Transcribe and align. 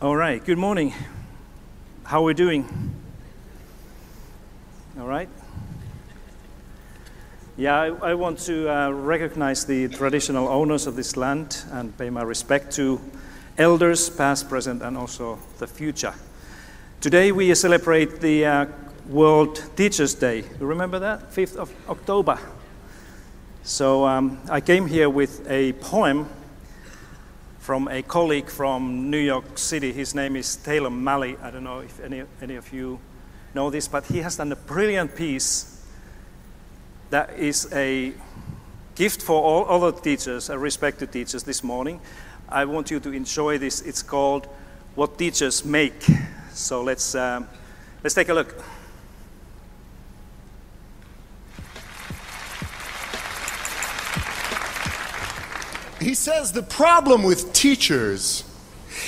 All 0.00 0.14
right, 0.14 0.44
good 0.44 0.58
morning. 0.58 0.94
How 2.04 2.20
are 2.20 2.26
we 2.26 2.32
doing? 2.34 2.94
All 4.96 5.08
right. 5.08 5.28
Yeah, 7.56 7.74
I, 7.74 7.86
I 8.10 8.14
want 8.14 8.38
to 8.46 8.72
uh, 8.72 8.90
recognize 8.90 9.64
the 9.64 9.88
traditional 9.88 10.46
owners 10.46 10.86
of 10.86 10.94
this 10.94 11.16
land 11.16 11.64
and 11.72 11.98
pay 11.98 12.10
my 12.10 12.22
respect 12.22 12.72
to 12.76 13.00
elders, 13.58 14.08
past, 14.08 14.48
present, 14.48 14.82
and 14.82 14.96
also 14.96 15.40
the 15.58 15.66
future. 15.66 16.14
Today 17.00 17.32
we 17.32 17.52
celebrate 17.56 18.20
the 18.20 18.46
uh, 18.46 18.66
World 19.08 19.68
Teachers' 19.74 20.14
Day. 20.14 20.44
You 20.60 20.66
remember 20.66 21.00
that? 21.00 21.32
5th 21.32 21.56
of 21.56 21.74
October. 21.88 22.38
So 23.64 24.06
um, 24.06 24.38
I 24.48 24.60
came 24.60 24.86
here 24.86 25.10
with 25.10 25.44
a 25.50 25.72
poem 25.72 26.28
from 27.68 27.86
a 27.88 28.00
colleague 28.00 28.48
from 28.48 29.10
New 29.10 29.18
York 29.18 29.58
City. 29.58 29.92
His 29.92 30.14
name 30.14 30.36
is 30.36 30.56
Taylor 30.56 30.88
Mali. 30.88 31.36
I 31.42 31.50
don't 31.50 31.64
know 31.64 31.80
if 31.80 32.00
any, 32.00 32.22
any 32.40 32.56
of 32.56 32.72
you 32.72 32.98
know 33.52 33.68
this, 33.68 33.86
but 33.86 34.06
he 34.06 34.20
has 34.20 34.38
done 34.38 34.50
a 34.52 34.56
brilliant 34.56 35.14
piece 35.14 35.84
that 37.10 37.38
is 37.38 37.70
a 37.74 38.14
gift 38.94 39.20
for 39.20 39.42
all 39.42 39.68
other 39.68 39.92
teachers, 40.00 40.48
a 40.48 40.58
respect 40.58 40.98
to 41.00 41.06
teachers 41.06 41.42
this 41.42 41.62
morning. 41.62 42.00
I 42.48 42.64
want 42.64 42.90
you 42.90 43.00
to 43.00 43.12
enjoy 43.12 43.58
this. 43.58 43.82
It's 43.82 44.02
called 44.02 44.46
What 44.94 45.18
Teachers 45.18 45.62
Make. 45.62 46.06
So 46.54 46.82
let's, 46.82 47.14
um, 47.14 47.46
let's 48.02 48.14
take 48.14 48.30
a 48.30 48.34
look. 48.34 48.64
He 56.00 56.14
says 56.14 56.52
the 56.52 56.62
problem 56.62 57.22
with 57.22 57.52
teachers 57.52 58.44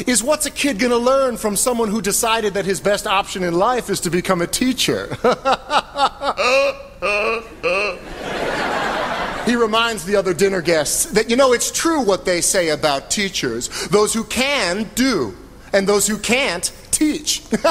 is 0.07 0.23
what's 0.23 0.47
a 0.47 0.51
kid 0.51 0.79
going 0.79 0.91
to 0.91 0.99
learn 0.99 1.37
from 1.37 1.57
someone 1.57 1.89
who 1.89 2.03
decided 2.03 2.55
that 2.55 2.65
his 2.65 2.81
best 2.81 3.07
option 3.07 3.43
in 3.43 3.55
life 3.55 3.91
is 3.91 4.01
to 4.01 4.11
become 4.11 4.41
a 4.41 4.47
teacher? 4.47 5.17
he 9.47 9.57
reminds 9.57 10.05
the 10.05 10.17
other 10.17 10.35
dinner 10.35 10.63
guests 10.63 11.07
that, 11.07 11.31
you 11.31 11.37
know, 11.37 11.53
it's 11.53 11.71
true 11.71 12.03
what 12.03 12.25
they 12.25 12.41
say 12.41 12.71
about 12.71 13.11
teachers. 13.11 13.69
Those 13.89 14.15
who 14.15 14.25
can 14.25 14.91
do, 14.95 15.37
and 15.73 15.89
those 15.89 16.07
who 16.07 16.19
can't 16.19 16.73
teach. 16.91 17.43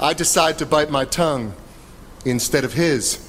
I 0.00 0.14
decide 0.16 0.58
to 0.58 0.66
bite 0.66 0.90
my 0.90 1.04
tongue 1.04 1.54
instead 2.24 2.64
of 2.64 2.72
his 2.72 3.27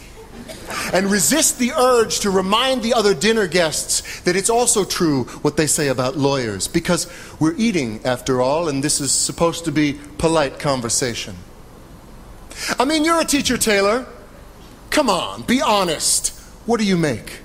and 0.94 1.12
resist 1.12 1.60
the 1.60 1.72
urge 1.72 2.20
to 2.22 2.30
remind 2.30 2.82
the 2.82 2.94
other 2.94 3.14
dinner 3.14 3.48
guests 3.48 4.22
that 4.22 4.36
it's 4.36 4.50
also 4.50 4.84
true 4.86 5.24
what 5.42 5.58
they 5.58 5.68
say 5.68 5.88
about 5.88 6.18
lawyers, 6.18 6.68
because 6.68 7.08
we're 7.40 7.56
eating, 7.58 8.00
after 8.06 8.42
all, 8.42 8.68
and 8.68 8.84
this 8.84 9.02
is 9.02 9.12
supposed 9.12 9.66
to 9.66 9.72
be 9.72 10.00
polite 10.18 10.60
conversation. 10.60 11.36
I 12.78 12.86
mean, 12.86 13.06
you're 13.06 13.22
a 13.22 13.26
teacher, 13.26 13.58
Taylor. 13.58 14.06
Come 14.90 15.10
on, 15.10 15.44
be 15.44 15.62
honest. 15.62 16.38
What 16.66 16.80
do 16.80 16.86
you 16.86 16.98
make? 16.98 17.40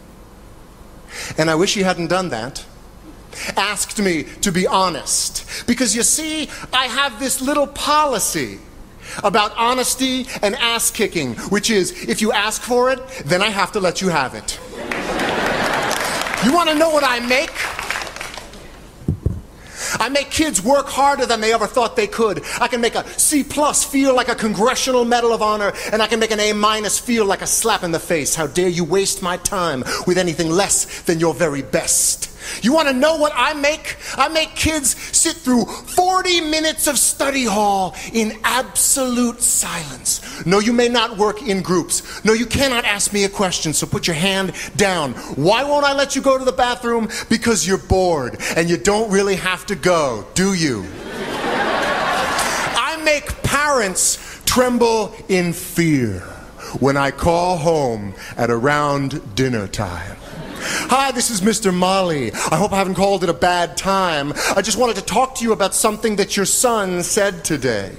And 1.38 1.50
I 1.50 1.54
wish 1.54 1.76
you 1.76 1.84
hadn't 1.84 2.08
done 2.08 2.30
that. 2.30 2.64
Asked 3.56 4.00
me 4.00 4.24
to 4.42 4.50
be 4.52 4.66
honest. 4.66 5.66
Because 5.66 5.94
you 5.94 6.02
see, 6.02 6.48
I 6.72 6.86
have 6.86 7.18
this 7.20 7.40
little 7.40 7.66
policy 7.66 8.58
about 9.22 9.52
honesty 9.56 10.26
and 10.42 10.54
ass 10.56 10.90
kicking, 10.90 11.34
which 11.50 11.70
is 11.70 12.08
if 12.08 12.20
you 12.20 12.32
ask 12.32 12.62
for 12.62 12.90
it, 12.90 13.00
then 13.24 13.42
I 13.42 13.48
have 13.48 13.72
to 13.72 13.80
let 13.80 14.00
you 14.00 14.08
have 14.08 14.34
it. 14.34 14.58
You 16.44 16.52
want 16.52 16.68
to 16.68 16.74
know 16.74 16.90
what 16.90 17.04
I 17.04 17.20
make? 17.20 17.50
I 20.00 20.08
make 20.08 20.30
kids 20.30 20.62
work 20.62 20.88
harder 20.88 21.24
than 21.26 21.40
they 21.40 21.52
ever 21.52 21.66
thought 21.66 21.96
they 21.96 22.06
could. 22.06 22.42
I 22.60 22.68
can 22.68 22.80
make 22.80 22.94
a 22.94 23.06
C 23.18 23.44
plus 23.44 23.84
feel 23.84 24.14
like 24.14 24.28
a 24.28 24.34
congressional 24.34 25.04
medal 25.04 25.32
of 25.32 25.42
honor, 25.42 25.72
and 25.92 26.02
I 26.02 26.06
can 26.06 26.18
make 26.20 26.30
an 26.30 26.40
A 26.40 26.52
minus 26.52 26.98
feel 26.98 27.24
like 27.24 27.42
a 27.42 27.46
slap 27.46 27.82
in 27.82 27.92
the 27.92 28.00
face. 28.00 28.34
How 28.34 28.46
dare 28.46 28.68
you 28.68 28.84
waste 28.84 29.22
my 29.22 29.36
time 29.38 29.84
with 30.06 30.18
anything 30.18 30.50
less 30.50 31.02
than 31.02 31.20
your 31.20 31.34
very 31.34 31.62
best? 31.62 32.33
You 32.62 32.72
want 32.72 32.88
to 32.88 32.94
know 32.94 33.16
what 33.16 33.32
I 33.34 33.54
make? 33.54 33.96
I 34.16 34.28
make 34.28 34.54
kids 34.54 34.96
sit 35.16 35.36
through 35.36 35.64
40 35.64 36.40
minutes 36.42 36.86
of 36.86 36.98
study 36.98 37.44
hall 37.44 37.94
in 38.12 38.38
absolute 38.44 39.40
silence. 39.40 40.44
No, 40.46 40.58
you 40.58 40.72
may 40.72 40.88
not 40.88 41.16
work 41.16 41.42
in 41.42 41.62
groups. 41.62 42.24
No, 42.24 42.32
you 42.32 42.46
cannot 42.46 42.84
ask 42.84 43.12
me 43.12 43.24
a 43.24 43.28
question, 43.28 43.72
so 43.72 43.86
put 43.86 44.06
your 44.06 44.16
hand 44.16 44.52
down. 44.76 45.12
Why 45.36 45.64
won't 45.64 45.84
I 45.84 45.94
let 45.94 46.16
you 46.16 46.22
go 46.22 46.38
to 46.38 46.44
the 46.44 46.52
bathroom? 46.52 47.08
Because 47.28 47.66
you're 47.66 47.78
bored 47.78 48.40
and 48.56 48.68
you 48.68 48.76
don't 48.76 49.10
really 49.10 49.36
have 49.36 49.66
to 49.66 49.74
go, 49.74 50.26
do 50.34 50.54
you? 50.54 50.84
I 52.76 53.00
make 53.04 53.42
parents 53.42 54.42
tremble 54.44 55.14
in 55.28 55.52
fear 55.52 56.20
when 56.80 56.96
I 56.96 57.10
call 57.10 57.56
home 57.56 58.14
at 58.36 58.50
around 58.50 59.34
dinner 59.34 59.66
time. 59.66 60.16
Hi, 60.66 61.10
this 61.12 61.30
is 61.30 61.42
Mr. 61.42 61.74
Mali. 61.74 62.32
I 62.32 62.56
hope 62.56 62.72
I 62.72 62.76
haven't 62.76 62.94
called 62.94 63.22
it 63.22 63.28
a 63.28 63.34
bad 63.34 63.76
time. 63.76 64.32
I 64.56 64.62
just 64.62 64.78
wanted 64.78 64.96
to 64.96 65.02
talk 65.02 65.34
to 65.36 65.44
you 65.44 65.52
about 65.52 65.74
something 65.74 66.16
that 66.16 66.36
your 66.36 66.46
son 66.46 67.02
said 67.02 67.44
today. 67.44 67.94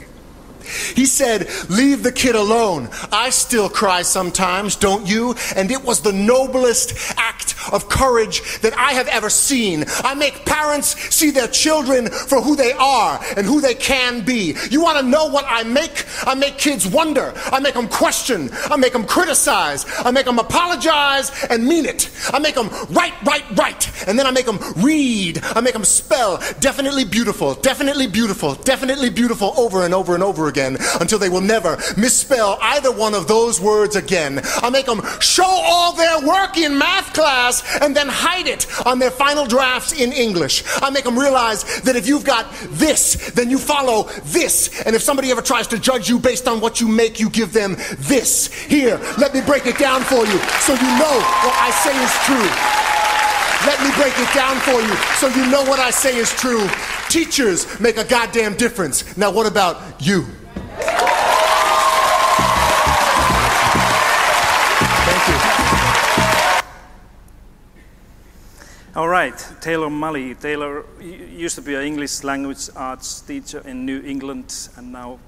He 0.96 1.06
said, 1.06 1.48
Leave 1.70 2.04
the 2.04 2.12
kid 2.12 2.36
alone. 2.36 2.90
I 3.12 3.30
still 3.30 3.70
cry 3.70 4.02
sometimes, 4.02 4.76
don't 4.76 5.08
you? 5.08 5.36
And 5.56 5.70
it 5.70 5.84
was 5.84 6.02
the 6.02 6.12
noblest 6.14 7.14
act 7.18 7.56
of 7.72 7.90
courage 7.90 8.60
that 8.60 8.78
I 8.78 8.94
have 8.94 9.08
ever 9.08 9.30
seen. 9.30 9.86
I 10.04 10.14
make 10.16 10.46
parents 10.46 11.00
see 11.14 11.32
their 11.32 11.48
children 11.48 12.10
for 12.10 12.42
who 12.42 12.56
they 12.56 12.74
are 12.74 13.20
and 13.38 13.46
who 13.46 13.62
they 13.62 13.76
can 13.76 14.24
be. 14.26 14.56
You 14.70 14.82
want 14.82 15.00
to 15.00 15.06
know 15.06 15.28
what 15.28 15.46
I 15.48 15.64
make? 15.64 16.05
I 16.26 16.36
make 16.36 16.58
kids 16.58 16.88
wonder. 16.88 17.34
I 17.52 17.60
make 17.60 17.74
them 17.74 17.88
question. 17.88 18.50
I 18.66 18.78
make 18.78 18.94
them 18.94 19.06
criticize. 19.06 19.86
I 20.00 20.12
make 20.12 20.26
them 20.26 20.40
apologize 20.40 21.32
and 21.50 21.66
mean 21.66 21.86
it. 21.86 22.10
I 22.34 22.40
make 22.40 22.56
them 22.56 22.70
write, 22.90 23.14
write, 23.24 23.46
write. 23.58 24.08
And 24.08 24.18
then 24.18 24.26
I 24.26 24.32
make 24.32 24.46
them 24.46 24.60
read. 24.78 25.40
I 25.44 25.62
make 25.62 25.74
them 25.74 25.86
spell 25.86 26.38
definitely 26.60 27.06
beautiful, 27.06 27.56
definitely 27.56 28.08
beautiful, 28.08 28.56
definitely 28.56 29.10
beautiful 29.10 29.54
over 29.58 29.84
and 29.86 29.94
over 29.94 30.14
and 30.14 30.24
over 30.24 30.48
again 30.48 30.78
until 31.00 31.20
they 31.20 31.30
will 31.30 31.42
never 31.42 31.78
misspell 31.98 32.58
either 32.62 32.92
one 32.92 33.14
of 33.14 33.28
those 33.28 33.60
words 33.60 33.96
again. 33.96 34.42
I 34.62 34.70
make 34.70 34.86
them 34.86 35.02
show 35.20 35.44
all 35.46 35.94
their 35.94 36.20
work 36.28 36.58
in 36.58 36.78
math 36.78 37.14
class 37.14 37.64
and 37.82 37.96
then 37.96 38.08
hide 38.08 38.48
it 38.48 38.68
on 38.86 39.00
their 39.00 39.12
final 39.12 39.46
drafts 39.46 39.94
in 39.94 40.12
English. 40.12 40.64
I 40.82 40.90
make 40.90 41.04
them 41.04 41.18
realize 41.18 41.82
that 41.82 41.96
if 41.96 42.08
you've 42.08 42.26
got 42.26 42.52
this, 42.70 43.32
then 43.32 43.50
you 43.50 43.58
follow 43.58 44.04
this. 44.26 44.82
And 44.84 44.96
if 44.96 45.02
somebody 45.02 45.32
ever 45.32 45.42
tries 45.42 45.68
to 45.68 45.80
judge 45.80 46.10
you 46.10 46.15
based 46.20 46.48
on 46.48 46.62
what 46.62 46.82
you 46.82 46.88
make, 46.88 47.20
you 47.20 47.30
give 47.30 47.54
them 47.54 47.76
this. 47.98 48.48
Here, 48.66 48.98
let 49.18 49.34
me 49.34 49.42
break 49.42 49.66
it 49.66 49.78
down 49.78 50.02
for 50.02 50.26
you 50.26 50.40
so 50.62 50.74
you 50.74 50.90
know 51.00 51.16
what 51.44 51.56
I 51.58 51.72
say 51.72 51.96
is 52.04 52.14
true. 52.26 52.50
Let 53.66 53.82
me 53.82 53.90
break 53.96 54.14
it 54.20 54.32
down 54.36 54.58
for 54.58 54.80
you 54.80 54.96
so 55.18 55.28
you 55.28 55.50
know 55.50 55.64
what 55.64 55.80
I 55.80 55.90
say 55.90 56.18
is 56.18 56.32
true. 56.34 56.68
Teachers 57.10 57.80
make 57.80 57.98
a 57.98 58.04
goddamn 58.04 58.56
difference. 58.56 59.18
Now, 59.18 59.32
what 59.32 59.48
about 59.48 60.06
you? 60.06 60.24
Thank 65.06 65.28
you. 65.30 65.66
All 68.96 69.08
right, 69.08 69.38
Taylor 69.62 69.90
Mali. 69.90 70.36
Taylor 70.36 70.86
used 71.02 71.56
to 71.56 71.62
be 71.62 71.76
an 71.76 71.82
English 71.82 72.24
language 72.24 72.70
arts 72.76 73.22
teacher 73.22 73.62
in 73.66 73.86
New 73.86 74.02
England 74.02 74.70
and 74.78 74.92
now 74.92 75.20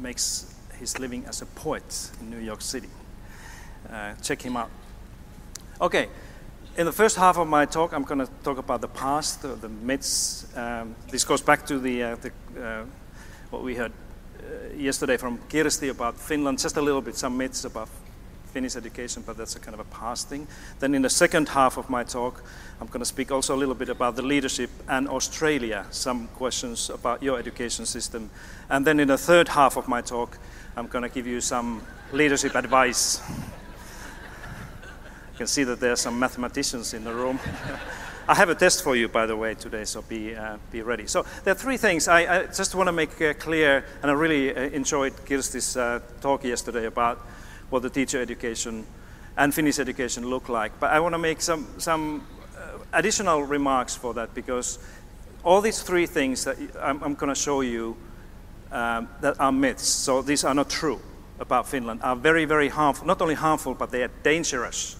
makes 0.00 0.54
his 0.78 0.98
living 0.98 1.24
as 1.26 1.42
a 1.42 1.46
poet 1.46 2.10
in 2.20 2.30
New 2.30 2.38
York 2.38 2.62
City. 2.62 2.88
Uh, 3.90 4.14
check 4.22 4.42
him 4.42 4.56
out. 4.56 4.70
Okay, 5.80 6.08
in 6.76 6.86
the 6.86 6.92
first 6.92 7.16
half 7.16 7.38
of 7.38 7.48
my 7.48 7.66
talk, 7.66 7.92
I'm 7.92 8.04
going 8.04 8.20
to 8.20 8.28
talk 8.42 8.58
about 8.58 8.80
the 8.80 8.88
past, 8.88 9.42
the, 9.42 9.48
the 9.48 9.68
myths. 9.68 10.46
Um, 10.56 10.94
this 11.10 11.24
goes 11.24 11.42
back 11.42 11.66
to 11.66 11.78
the, 11.78 12.02
uh, 12.02 12.16
the 12.16 12.30
uh, 12.60 12.84
what 13.50 13.62
we 13.62 13.74
heard 13.74 13.92
uh, 14.38 14.74
yesterday 14.76 15.16
from 15.16 15.38
Kirsti 15.48 15.90
about 15.90 16.16
Finland, 16.16 16.58
just 16.58 16.76
a 16.76 16.82
little 16.82 17.02
bit, 17.02 17.16
some 17.16 17.36
myths 17.36 17.64
about 17.64 17.88
Finnish 18.48 18.76
education, 18.76 19.22
but 19.26 19.36
that's 19.36 19.56
a 19.56 19.60
kind 19.60 19.74
of 19.74 19.80
a 19.80 19.84
past 19.84 20.28
thing. 20.28 20.46
Then 20.80 20.94
in 20.94 21.02
the 21.02 21.10
second 21.10 21.48
half 21.48 21.76
of 21.76 21.88
my 21.88 22.04
talk, 22.04 22.42
I'm 22.80 22.86
going 22.86 23.00
to 23.00 23.06
speak 23.06 23.30
also 23.30 23.54
a 23.54 23.58
little 23.58 23.74
bit 23.74 23.88
about 23.88 24.16
the 24.16 24.22
leadership 24.22 24.70
and 24.88 25.08
Australia, 25.08 25.86
some 25.90 26.28
questions 26.28 26.90
about 26.90 27.22
your 27.22 27.38
education 27.38 27.86
system. 27.86 28.30
And 28.70 28.86
then 28.86 29.00
in 29.00 29.08
the 29.08 29.18
third 29.18 29.48
half 29.48 29.76
of 29.76 29.88
my 29.88 30.00
talk, 30.00 30.38
I'm 30.76 30.86
going 30.86 31.02
to 31.02 31.08
give 31.08 31.26
you 31.26 31.40
some 31.40 31.82
leadership 32.12 32.54
advice. 32.54 33.20
you 35.32 35.36
can 35.36 35.46
see 35.46 35.64
that 35.64 35.80
there 35.80 35.92
are 35.92 35.96
some 35.96 36.18
mathematicians 36.18 36.94
in 36.94 37.04
the 37.04 37.12
room. 37.12 37.38
I 38.30 38.34
have 38.34 38.50
a 38.50 38.54
test 38.54 38.84
for 38.84 38.94
you, 38.94 39.08
by 39.08 39.24
the 39.24 39.34
way, 39.34 39.54
today, 39.54 39.86
so 39.86 40.02
be, 40.02 40.36
uh, 40.36 40.58
be 40.70 40.82
ready. 40.82 41.06
So 41.06 41.24
there 41.44 41.52
are 41.52 41.58
three 41.58 41.78
things 41.78 42.08
I, 42.08 42.40
I 42.40 42.46
just 42.46 42.74
want 42.74 42.88
to 42.88 42.92
make 42.92 43.18
uh, 43.22 43.32
clear, 43.32 43.86
and 44.02 44.10
I 44.10 44.14
really 44.14 44.54
uh, 44.54 44.60
enjoyed 44.64 45.14
Kirsti's 45.24 45.78
uh, 45.78 46.00
talk 46.20 46.44
yesterday 46.44 46.84
about 46.84 47.26
what 47.70 47.82
the 47.82 47.90
teacher 47.90 48.20
education 48.20 48.86
and 49.36 49.54
Finnish 49.54 49.78
education 49.78 50.26
look 50.26 50.48
like. 50.48 50.78
But 50.80 50.90
I 50.90 51.00
want 51.00 51.14
to 51.14 51.18
make 51.18 51.40
some, 51.40 51.66
some 51.78 52.26
additional 52.92 53.42
remarks 53.42 53.94
for 53.94 54.14
that 54.14 54.34
because 54.34 54.78
all 55.44 55.60
these 55.60 55.82
three 55.82 56.06
things 56.06 56.44
that 56.44 56.56
I'm, 56.80 57.02
I'm 57.02 57.14
going 57.14 57.32
to 57.32 57.40
show 57.40 57.60
you 57.60 57.96
um, 58.72 59.08
that 59.20 59.40
are 59.40 59.52
myths, 59.52 59.86
so 59.86 60.22
these 60.22 60.44
are 60.44 60.54
not 60.54 60.68
true 60.68 61.00
about 61.40 61.68
Finland, 61.68 62.00
are 62.02 62.16
very, 62.16 62.44
very 62.44 62.68
harmful, 62.68 63.06
not 63.06 63.22
only 63.22 63.34
harmful, 63.34 63.74
but 63.74 63.90
they 63.90 64.02
are 64.02 64.10
dangerous 64.22 64.96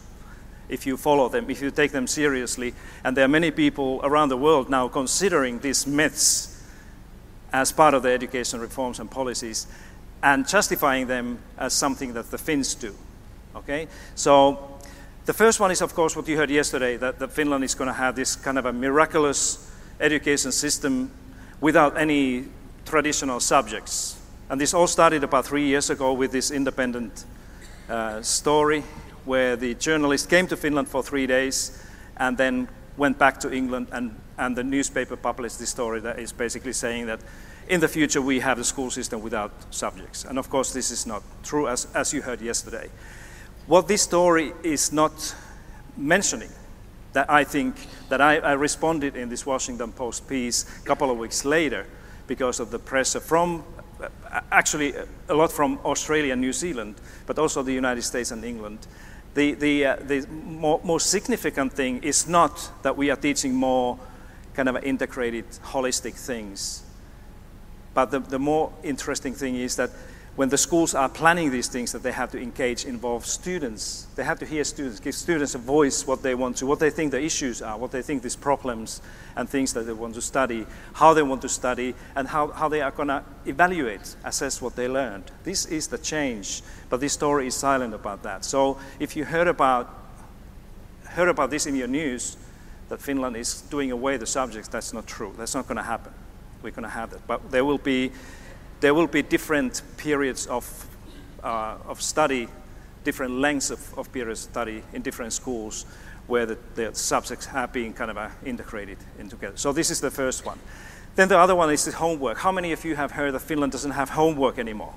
if 0.68 0.86
you 0.86 0.96
follow 0.96 1.28
them, 1.28 1.50
if 1.50 1.60
you 1.60 1.70
take 1.70 1.92
them 1.92 2.06
seriously. 2.06 2.74
And 3.04 3.16
there 3.16 3.24
are 3.24 3.28
many 3.28 3.50
people 3.50 4.00
around 4.02 4.28
the 4.28 4.36
world 4.36 4.70
now 4.70 4.88
considering 4.88 5.60
these 5.60 5.86
myths 5.86 6.62
as 7.52 7.72
part 7.72 7.94
of 7.94 8.02
the 8.02 8.10
education 8.10 8.60
reforms 8.60 9.00
and 9.00 9.10
policies 9.10 9.66
and 10.22 10.48
justifying 10.48 11.06
them 11.06 11.38
as 11.56 11.72
something 11.72 12.12
that 12.14 12.30
the 12.30 12.38
Finns 12.38 12.74
do. 12.74 12.94
Okay? 13.54 13.88
So 14.14 14.78
the 15.26 15.32
first 15.32 15.60
one 15.60 15.70
is, 15.70 15.82
of 15.82 15.94
course, 15.94 16.16
what 16.16 16.26
you 16.28 16.36
heard 16.36 16.50
yesterday 16.50 16.96
that, 16.96 17.18
that 17.18 17.32
Finland 17.32 17.64
is 17.64 17.74
going 17.74 17.88
to 17.88 17.94
have 17.94 18.16
this 18.16 18.36
kind 18.36 18.58
of 18.58 18.66
a 18.66 18.72
miraculous 18.72 19.70
education 20.00 20.52
system 20.52 21.10
without 21.60 21.96
any 21.96 22.46
traditional 22.84 23.40
subjects. 23.40 24.16
And 24.48 24.60
this 24.60 24.72
all 24.72 24.86
started 24.86 25.24
about 25.24 25.46
three 25.46 25.66
years 25.66 25.90
ago 25.90 26.12
with 26.12 26.32
this 26.32 26.50
independent 26.50 27.24
uh, 27.88 28.22
story 28.22 28.82
where 29.24 29.56
the 29.56 29.74
journalist 29.74 30.30
came 30.30 30.46
to 30.46 30.56
Finland 30.56 30.88
for 30.88 31.02
three 31.02 31.26
days 31.26 31.84
and 32.16 32.36
then 32.38 32.68
went 32.96 33.18
back 33.18 33.38
to 33.40 33.52
England, 33.52 33.88
and, 33.92 34.18
and 34.38 34.56
the 34.56 34.64
newspaper 34.64 35.16
published 35.16 35.58
this 35.58 35.70
story 35.70 36.00
that 36.00 36.18
is 36.18 36.32
basically 36.32 36.72
saying 36.72 37.06
that 37.06 37.20
in 37.68 37.80
the 37.80 37.88
future 37.88 38.20
we 38.20 38.40
have 38.40 38.58
a 38.58 38.64
school 38.64 38.90
system 38.90 39.22
without 39.22 39.52
subjects. 39.70 40.24
And 40.24 40.38
of 40.38 40.50
course, 40.50 40.72
this 40.72 40.90
is 40.90 41.06
not 41.06 41.22
true, 41.42 41.68
as, 41.68 41.86
as 41.94 42.12
you 42.12 42.22
heard 42.22 42.40
yesterday. 42.40 42.90
What 43.66 43.88
this 43.88 44.02
story 44.02 44.52
is 44.62 44.92
not 44.92 45.34
mentioning, 45.96 46.50
that 47.12 47.30
I 47.30 47.44
think 47.44 47.74
that 48.08 48.20
I, 48.20 48.38
I 48.38 48.52
responded 48.52 49.16
in 49.16 49.28
this 49.28 49.44
Washington 49.44 49.92
Post 49.92 50.28
piece 50.28 50.64
a 50.78 50.86
couple 50.86 51.10
of 51.10 51.18
weeks 51.18 51.44
later 51.44 51.86
because 52.26 52.60
of 52.60 52.70
the 52.70 52.78
pressure 52.78 53.20
from 53.20 53.64
actually 54.52 54.94
a 55.28 55.34
lot 55.34 55.50
from 55.50 55.78
Australia 55.84 56.32
and 56.32 56.40
New 56.40 56.52
Zealand, 56.52 56.94
but 57.26 57.38
also 57.38 57.62
the 57.62 57.72
United 57.72 58.02
States 58.02 58.30
and 58.30 58.44
England. 58.44 58.86
The, 59.34 59.54
the, 59.54 59.86
uh, 59.86 59.96
the 59.96 60.26
more, 60.28 60.80
most 60.84 61.10
significant 61.10 61.72
thing 61.72 62.02
is 62.02 62.28
not 62.28 62.70
that 62.82 62.96
we 62.96 63.10
are 63.10 63.16
teaching 63.16 63.54
more 63.54 63.98
kind 64.54 64.68
of 64.68 64.82
integrated, 64.84 65.48
holistic 65.64 66.14
things, 66.14 66.82
but 67.98 68.12
the, 68.12 68.20
the 68.20 68.38
more 68.38 68.72
interesting 68.84 69.34
thing 69.34 69.56
is 69.56 69.74
that 69.74 69.90
when 70.36 70.50
the 70.50 70.56
schools 70.56 70.94
are 70.94 71.08
planning 71.08 71.50
these 71.50 71.66
things 71.66 71.90
that 71.90 72.04
they 72.04 72.12
have 72.12 72.30
to 72.30 72.40
engage, 72.40 72.84
involve 72.84 73.26
students. 73.26 74.06
They 74.14 74.22
have 74.22 74.38
to 74.38 74.46
hear 74.46 74.62
students, 74.62 75.00
give 75.00 75.16
students 75.16 75.56
a 75.56 75.58
voice, 75.58 76.06
what 76.06 76.22
they 76.22 76.36
want 76.36 76.58
to, 76.58 76.66
what 76.66 76.78
they 76.78 76.90
think 76.90 77.10
the 77.10 77.20
issues 77.20 77.60
are, 77.60 77.76
what 77.76 77.90
they 77.90 78.00
think 78.00 78.22
these 78.22 78.36
problems 78.36 79.02
and 79.34 79.50
things 79.50 79.72
that 79.72 79.82
they 79.82 79.92
want 79.92 80.14
to 80.14 80.20
study, 80.20 80.64
how 80.92 81.12
they 81.12 81.24
want 81.24 81.42
to 81.42 81.48
study, 81.48 81.96
and 82.14 82.28
how, 82.28 82.52
how 82.52 82.68
they 82.68 82.82
are 82.82 82.92
going 82.92 83.08
to 83.08 83.24
evaluate, 83.46 84.14
assess 84.22 84.62
what 84.62 84.76
they 84.76 84.86
learned. 84.86 85.24
This 85.42 85.66
is 85.66 85.88
the 85.88 85.98
change, 85.98 86.62
but 86.88 87.00
this 87.00 87.14
story 87.14 87.48
is 87.48 87.56
silent 87.56 87.94
about 87.94 88.22
that. 88.22 88.44
So 88.44 88.78
if 89.00 89.16
you 89.16 89.24
heard 89.24 89.48
about, 89.48 89.92
heard 91.02 91.28
about 91.28 91.50
this 91.50 91.66
in 91.66 91.74
your 91.74 91.88
news, 91.88 92.36
that 92.90 93.02
Finland 93.02 93.36
is 93.36 93.62
doing 93.62 93.90
away 93.90 94.18
the 94.18 94.26
subjects, 94.26 94.68
that's 94.68 94.92
not 94.92 95.08
true. 95.08 95.34
That's 95.36 95.56
not 95.56 95.66
going 95.66 95.78
to 95.78 95.82
happen. 95.82 96.12
We're 96.62 96.70
going 96.70 96.84
to 96.84 96.88
have 96.88 97.10
that. 97.10 97.26
But 97.26 97.50
there 97.50 97.64
will 97.64 97.78
be 97.78 98.12
there 98.80 98.94
will 98.94 99.06
be 99.06 99.22
different 99.22 99.82
periods 99.96 100.46
of, 100.46 100.86
uh, 101.42 101.76
of 101.86 102.00
study, 102.00 102.48
different 103.04 103.34
lengths 103.34 103.70
of, 103.70 103.98
of 103.98 104.12
periods 104.12 104.44
of 104.44 104.50
study 104.52 104.82
in 104.92 105.02
different 105.02 105.32
schools 105.32 105.84
where 106.28 106.46
the, 106.46 106.58
the 106.74 106.94
subjects 106.94 107.46
have 107.46 107.72
been 107.72 107.92
kind 107.92 108.10
of 108.10 108.18
uh, 108.18 108.28
integrated 108.44 108.98
in 109.18 109.28
together. 109.28 109.56
So 109.56 109.72
this 109.72 109.90
is 109.90 110.00
the 110.00 110.10
first 110.10 110.44
one. 110.46 110.58
Then 111.16 111.28
the 111.28 111.38
other 111.38 111.56
one 111.56 111.72
is 111.72 111.84
the 111.84 111.92
homework. 111.92 112.38
How 112.38 112.52
many 112.52 112.72
of 112.72 112.84
you 112.84 112.94
have 112.94 113.10
heard 113.12 113.34
that 113.34 113.40
Finland 113.40 113.72
doesn't 113.72 113.90
have 113.90 114.10
homework 114.10 114.58
anymore? 114.58 114.94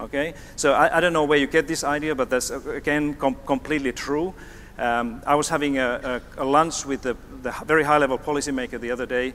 Okay, 0.00 0.34
so 0.56 0.72
I, 0.72 0.96
I 0.96 1.00
don't 1.00 1.12
know 1.12 1.24
where 1.24 1.38
you 1.38 1.46
get 1.46 1.68
this 1.68 1.84
idea, 1.84 2.14
but 2.14 2.30
that's 2.30 2.50
uh, 2.50 2.60
again 2.70 3.14
com 3.14 3.36
completely 3.46 3.92
true. 3.92 4.32
Um, 4.78 5.22
I 5.26 5.34
was 5.34 5.48
having 5.50 5.78
a, 5.78 6.22
a, 6.38 6.42
a 6.42 6.44
lunch 6.44 6.86
with 6.86 7.02
the, 7.02 7.16
the, 7.42 7.52
very 7.66 7.84
high-level 7.84 8.18
policymaker 8.18 8.80
the 8.80 8.90
other 8.90 9.04
day, 9.04 9.34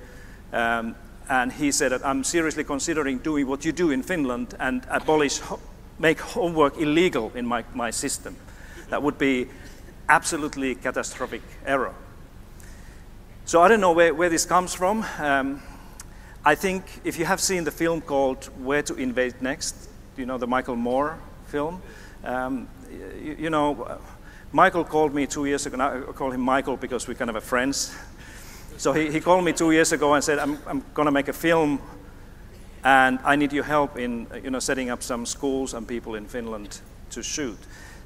um, 0.52 0.96
and 1.30 1.52
he 1.52 1.72
said 1.72 1.94
I'm 1.94 2.24
seriously 2.24 2.64
considering 2.64 3.20
doing 3.20 3.48
what 3.48 3.66
you 3.66 3.72
do 3.72 3.92
in 3.92 4.04
Finland 4.04 4.56
and 4.60 4.86
abolish, 4.90 5.42
make 6.00 6.20
homework 6.20 6.78
illegal 6.78 7.32
in 7.36 7.46
my, 7.46 7.64
my 7.74 7.92
system. 7.92 8.36
That 8.90 9.04
would 9.04 9.18
be 9.18 9.48
absolutely 10.10 10.76
catastrophic 10.76 11.42
error. 11.66 11.94
So 13.46 13.62
I 13.62 13.68
don't 13.68 13.82
know 13.82 13.94
where, 13.94 14.14
where 14.14 14.30
this 14.30 14.46
comes 14.46 14.74
from. 14.74 15.06
Um, 15.20 15.62
I 16.46 16.56
think 16.56 16.84
if 17.04 17.20
you 17.20 17.26
have 17.26 17.42
seen 17.42 17.64
the 17.64 17.72
film 17.72 18.02
called 18.02 18.46
Where 18.64 18.82
to 18.84 18.96
Invade 18.96 19.42
Next, 19.42 19.90
you 20.18 20.26
know 20.26 20.38
the 20.38 20.48
Michael 20.48 20.76
Moore 20.76 21.18
film, 21.48 21.82
um, 22.24 22.68
you, 22.90 23.36
you, 23.40 23.50
know, 23.50 24.00
Michael 24.52 24.84
called 24.84 25.14
me 25.14 25.28
two 25.28 25.46
years 25.46 25.66
ago, 25.66 25.78
I 25.80 26.12
call 26.14 26.32
him 26.32 26.42
Michael 26.42 26.78
because 26.78 27.08
we're 27.08 27.16
kind 27.16 27.30
of 27.30 27.44
friends. 27.44 27.96
So 28.78 28.94
he, 28.94 29.12
he 29.12 29.20
called 29.20 29.44
me 29.44 29.54
two 29.54 29.72
years 29.72 29.92
ago 29.92 30.14
and 30.14 30.24
said, 30.24 30.40
I'm, 30.40 30.60
I'm 30.68 30.84
going 30.94 31.08
to 31.08 31.12
make 31.12 31.28
a 31.28 31.34
film 31.34 31.82
and 32.84 33.20
I 33.24 33.36
need 33.36 33.52
your 33.52 33.64
help 33.64 33.98
in 33.98 34.28
you 34.44 34.52
know, 34.52 34.60
setting 34.60 34.90
up 34.90 35.02
some 35.02 35.26
schools 35.26 35.74
and 35.74 35.88
people 35.88 36.16
in 36.16 36.28
Finland 36.28 36.80
to 37.10 37.24
shoot. 37.24 37.58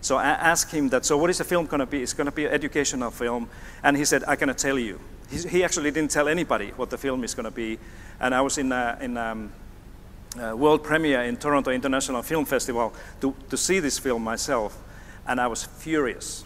So 0.02 0.18
I 0.18 0.26
asked 0.26 0.72
him 0.72 0.90
that, 0.90 1.06
so 1.06 1.18
what 1.18 1.30
is 1.30 1.38
the 1.38 1.44
film 1.44 1.68
going 1.68 1.82
to 1.82 1.86
be? 1.86 2.02
It's 2.02 2.14
going 2.14 2.26
to 2.26 2.32
be 2.32 2.46
an 2.46 2.52
educational 2.52 3.12
film. 3.12 3.50
And 3.84 3.96
he 3.96 4.06
said, 4.06 4.24
I 4.28 4.36
cannot 4.36 4.58
tell 4.58 4.80
you. 4.80 5.00
He, 5.30 5.38
he 5.48 5.64
actually 5.64 5.92
didn't 5.92 6.10
tell 6.10 6.28
anybody 6.28 6.70
what 6.76 6.90
the 6.90 6.98
film 6.98 7.24
is 7.24 7.36
going 7.36 7.44
to 7.44 7.52
be. 7.52 7.78
And 8.20 8.34
I 8.34 8.42
was 8.42 8.58
in, 8.58 8.72
a, 8.72 8.98
in 9.02 9.18
um, 9.18 9.52
a 10.40 10.56
world 10.56 10.84
premiere 10.84 11.24
in 11.24 11.38
Toronto 11.38 11.70
International 11.70 12.24
Film 12.24 12.46
Festival 12.46 12.94
to, 13.20 13.36
to 13.50 13.58
see 13.58 13.80
this 13.80 14.00
film 14.00 14.24
myself. 14.24 14.82
And 15.28 15.40
I 15.40 15.48
was 15.48 15.66
furious 15.66 16.44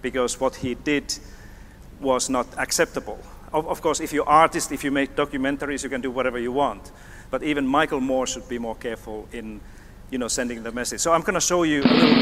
because 0.00 0.40
what 0.40 0.56
he 0.56 0.74
did 0.74 1.14
was 2.00 2.30
not 2.30 2.46
acceptable. 2.56 3.18
Of, 3.52 3.68
of 3.68 3.82
course, 3.82 4.00
if 4.00 4.12
you're 4.12 4.28
artist, 4.28 4.72
if 4.72 4.82
you 4.84 4.90
make 4.90 5.14
documentaries, 5.14 5.82
you 5.82 5.90
can 5.90 6.00
do 6.00 6.10
whatever 6.10 6.38
you 6.38 6.52
want. 6.52 6.90
But 7.30 7.42
even 7.42 7.66
Michael 7.66 8.00
Moore 8.00 8.26
should 8.26 8.48
be 8.48 8.58
more 8.58 8.76
careful 8.76 9.28
in, 9.32 9.60
you 10.10 10.18
know, 10.18 10.28
sending 10.28 10.62
the 10.62 10.72
message. 10.72 11.00
So 11.00 11.12
I'm 11.12 11.22
going 11.22 11.34
to 11.34 11.40
show 11.40 11.62
you 11.62 11.82
a 11.82 11.94
little, 11.94 12.14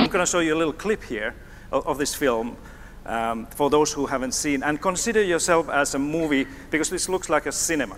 I'm 0.00 0.06
going 0.08 0.24
to 0.24 0.30
show 0.30 0.40
you 0.40 0.54
a 0.54 0.58
little 0.58 0.72
clip 0.72 1.02
here 1.02 1.34
of, 1.70 1.86
of 1.86 1.98
this 1.98 2.14
film 2.14 2.56
um, 3.04 3.46
for 3.46 3.70
those 3.70 3.92
who 3.92 4.06
haven't 4.06 4.32
seen. 4.32 4.62
And 4.62 4.80
consider 4.80 5.22
yourself 5.22 5.68
as 5.68 5.94
a 5.94 5.98
movie 5.98 6.46
because 6.70 6.90
this 6.90 7.08
looks 7.08 7.28
like 7.28 7.46
a 7.46 7.52
cinema. 7.52 7.96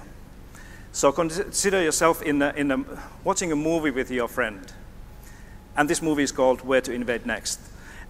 So 0.92 1.12
consider 1.12 1.82
yourself 1.82 2.22
in, 2.22 2.42
a, 2.42 2.52
in 2.56 2.70
a, 2.72 2.84
watching 3.22 3.52
a 3.52 3.56
movie 3.56 3.90
with 3.90 4.10
your 4.10 4.28
friend. 4.28 4.60
And 5.76 5.88
this 5.88 6.02
movie 6.02 6.24
is 6.24 6.32
called 6.32 6.62
Where 6.62 6.80
to 6.80 6.92
Invade 6.92 7.26
Next. 7.26 7.60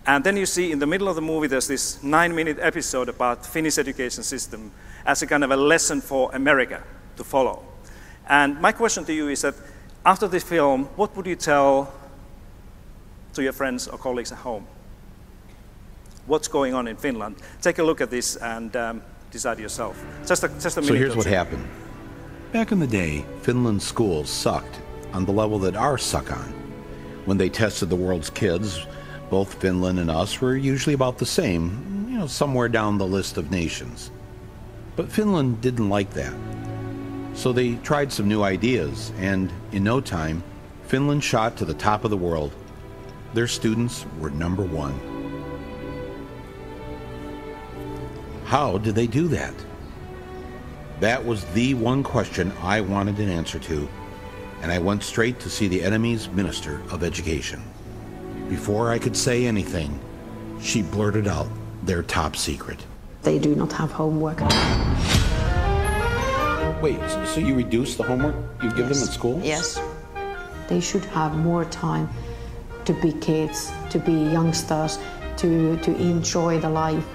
And 0.08 0.24
then 0.24 0.38
you 0.38 0.46
see 0.46 0.72
in 0.72 0.78
the 0.78 0.86
middle 0.86 1.06
of 1.06 1.16
the 1.16 1.20
movie, 1.20 1.48
there's 1.48 1.68
this 1.68 2.02
nine 2.02 2.34
minute 2.34 2.56
episode 2.62 3.10
about 3.10 3.44
Finnish 3.44 3.76
education 3.76 4.22
system 4.22 4.72
as 5.04 5.20
a 5.20 5.26
kind 5.26 5.44
of 5.44 5.50
a 5.50 5.56
lesson 5.56 6.00
for 6.00 6.30
America 6.32 6.82
to 7.16 7.24
follow. 7.24 7.62
And 8.26 8.58
my 8.58 8.72
question 8.72 9.04
to 9.04 9.12
you 9.12 9.28
is 9.28 9.42
that 9.42 9.54
after 10.06 10.26
this 10.26 10.42
film, 10.42 10.86
what 10.96 11.14
would 11.14 11.26
you 11.26 11.36
tell 11.36 11.92
to 13.34 13.42
your 13.42 13.52
friends 13.52 13.86
or 13.86 13.98
colleagues 13.98 14.32
at 14.32 14.38
home? 14.38 14.66
What's 16.26 16.48
going 16.48 16.72
on 16.72 16.88
in 16.88 16.96
Finland? 16.96 17.36
Take 17.60 17.78
a 17.78 17.82
look 17.82 18.00
at 18.00 18.08
this 18.10 18.36
and 18.36 18.74
um, 18.76 19.02
decide 19.30 19.58
yourself. 19.58 20.02
Just 20.26 20.42
a, 20.42 20.48
just 20.48 20.78
a 20.78 20.80
minute. 20.80 20.88
So 20.88 20.94
here's 20.94 21.16
what 21.16 21.26
happened. 21.26 21.68
Back 22.52 22.72
in 22.72 22.78
the 22.78 22.86
day, 22.86 23.26
Finland's 23.42 23.84
schools 23.86 24.30
sucked 24.30 24.80
on 25.12 25.26
the 25.26 25.32
level 25.32 25.58
that 25.58 25.76
ours 25.76 26.02
suck 26.02 26.32
on. 26.32 26.54
When 27.26 27.36
they 27.36 27.50
tested 27.50 27.90
the 27.90 27.96
world's 27.96 28.30
kids, 28.30 28.86
both 29.30 29.60
Finland 29.60 29.98
and 29.98 30.10
us 30.10 30.40
were 30.40 30.56
usually 30.56 30.94
about 30.94 31.18
the 31.18 31.26
same, 31.26 32.06
you 32.08 32.18
know, 32.18 32.26
somewhere 32.26 32.68
down 32.68 32.98
the 32.98 33.06
list 33.06 33.36
of 33.36 33.50
nations. 33.50 34.10
But 34.96 35.12
Finland 35.12 35.60
didn't 35.60 35.88
like 35.88 36.10
that. 36.14 36.34
So 37.34 37.52
they 37.52 37.76
tried 37.76 38.12
some 38.12 38.26
new 38.26 38.42
ideas, 38.42 39.12
and 39.18 39.52
in 39.72 39.84
no 39.84 40.00
time, 40.00 40.42
Finland 40.86 41.22
shot 41.22 41.56
to 41.58 41.64
the 41.64 41.74
top 41.74 42.04
of 42.04 42.10
the 42.10 42.16
world. 42.16 42.52
Their 43.34 43.46
students 43.46 44.06
were 44.18 44.30
number 44.30 44.64
one. 44.64 44.98
How 48.44 48.78
did 48.78 48.94
they 48.94 49.06
do 49.06 49.28
that? 49.28 49.54
That 51.00 51.24
was 51.24 51.44
the 51.52 51.74
one 51.74 52.02
question 52.02 52.52
I 52.62 52.80
wanted 52.80 53.18
an 53.18 53.28
answer 53.28 53.58
to, 53.60 53.88
and 54.62 54.72
I 54.72 54.78
went 54.78 55.04
straight 55.04 55.38
to 55.40 55.50
see 55.50 55.68
the 55.68 55.82
enemy's 55.82 56.28
Minister 56.30 56.80
of 56.90 57.04
Education. 57.04 57.62
Before 58.48 58.90
I 58.90 58.98
could 58.98 59.16
say 59.16 59.46
anything, 59.46 59.98
she 60.60 60.80
blurted 60.80 61.28
out 61.28 61.48
their 61.82 62.02
top 62.02 62.34
secret. 62.34 62.82
They 63.22 63.38
do 63.38 63.54
not 63.54 63.72
have 63.72 63.92
homework. 63.92 64.40
Wait, 66.80 66.98
so 67.26 67.40
you 67.40 67.54
reduce 67.54 67.96
the 67.96 68.04
homework 68.04 68.36
you 68.62 68.70
give 68.70 68.88
yes. 68.88 68.98
them 68.98 69.08
at 69.08 69.14
school? 69.14 69.40
Yes. 69.44 69.80
They 70.68 70.80
should 70.80 71.04
have 71.06 71.36
more 71.36 71.66
time 71.66 72.08
to 72.86 72.92
be 72.94 73.12
kids, 73.12 73.70
to 73.90 73.98
be 73.98 74.12
youngsters, 74.12 74.98
to, 75.36 75.76
to 75.78 75.94
enjoy 75.96 76.58
the 76.58 76.70
life 76.70 77.06